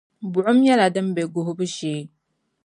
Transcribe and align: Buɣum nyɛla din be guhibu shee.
Buɣum 0.31 0.57
nyɛla 0.61 0.87
din 0.93 1.07
be 1.15 1.21
guhibu 1.33 1.65
shee. 1.75 2.01